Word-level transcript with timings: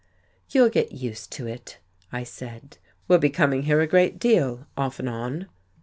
"You'll 0.49 0.69
get 0.69 0.93
used 0.93 1.31
to 1.33 1.45
it," 1.45 1.77
I 2.11 2.23
said. 2.23 2.79
"We'll 3.07 3.19
be 3.19 3.29
coming 3.29 3.65
here 3.65 3.81
a 3.81 3.85
great 3.87 4.17
deal, 4.17 4.65
off 4.75 4.97
and 4.97 5.07
on." 5.07 5.47